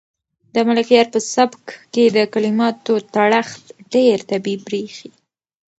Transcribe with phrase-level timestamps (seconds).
[0.53, 1.63] د ملکیار په سبک
[1.93, 3.63] کې د کلماتو تړښت
[3.93, 5.09] ډېر طبیعي برېښي.